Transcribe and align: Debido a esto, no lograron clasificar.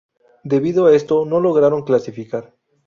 Debido 0.43 0.87
a 0.87 0.95
esto, 0.95 1.25
no 1.25 1.39
lograron 1.39 1.83
clasificar. 1.83 2.55